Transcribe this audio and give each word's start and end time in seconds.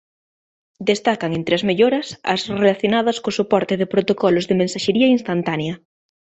Destacan 0.89 1.31
entre 1.39 1.53
as 1.57 1.65
melloras 1.69 2.07
as 2.33 2.41
relacionadas 2.61 3.17
co 3.23 3.29
soporte 3.39 3.73
de 3.77 3.89
protocolos 3.93 4.47
de 4.49 4.57
mensaxería 4.61 5.07
instantánea. 5.17 5.75